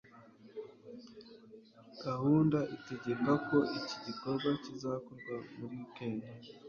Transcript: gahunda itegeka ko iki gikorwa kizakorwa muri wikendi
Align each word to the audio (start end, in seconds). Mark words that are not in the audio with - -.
gahunda 2.05 2.59
itegeka 2.75 3.31
ko 3.47 3.57
iki 3.79 3.95
gikorwa 4.05 4.49
kizakorwa 4.63 5.35
muri 5.57 5.73
wikendi 5.81 6.29